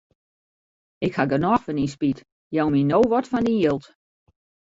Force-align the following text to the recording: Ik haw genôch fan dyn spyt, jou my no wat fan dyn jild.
Ik 1.05 1.13
haw 1.17 1.29
genôch 1.31 1.63
fan 1.65 1.79
dyn 1.79 1.93
spyt, 1.93 2.19
jou 2.55 2.67
my 2.71 2.81
no 2.89 2.99
wat 3.11 3.29
fan 3.31 3.45
dyn 3.47 3.61
jild. 3.63 3.85